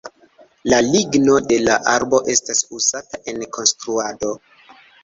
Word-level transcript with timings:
La 0.73 0.79
ligno 0.85 1.35
de 1.53 1.59
la 1.67 1.77
arbo 1.93 2.23
estas 2.37 2.65
uzata 2.81 3.25
en 3.35 3.47
konstruado. 3.59 4.35